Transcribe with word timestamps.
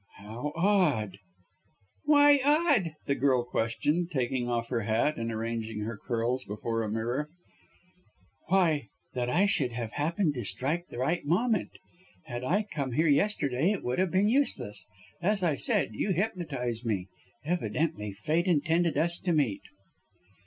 "How 0.17 0.51
odd!" 0.55 1.19
"Why 2.05 2.39
odd?" 2.43 2.95
the 3.05 3.13
girl 3.13 3.43
questioned, 3.43 4.09
taking 4.09 4.49
off 4.49 4.69
her 4.69 4.79
hat 4.81 5.17
and 5.17 5.31
arranging 5.31 5.81
her 5.81 5.95
curls 5.95 6.43
before 6.43 6.81
a 6.81 6.89
mirror. 6.89 7.29
"Why, 8.47 8.87
that 9.13 9.29
I 9.29 9.45
should 9.45 9.73
have 9.73 9.91
happened 9.91 10.33
to 10.33 10.43
strike 10.43 10.87
the 10.87 10.97
right 10.97 11.23
moment! 11.23 11.73
Had 12.23 12.43
I 12.43 12.63
come 12.63 12.93
here 12.93 13.07
yesterday 13.09 13.69
it 13.73 13.83
would 13.83 13.99
have 13.99 14.09
been 14.09 14.27
useless. 14.27 14.87
As 15.21 15.43
I 15.43 15.53
said, 15.53 15.93
you 15.93 16.11
hypnotized 16.13 16.83
me. 16.83 17.07
Evidently 17.45 18.11
fate 18.11 18.47
intended 18.47 18.97
us 18.97 19.19
to 19.19 19.31
meet." 19.33 19.61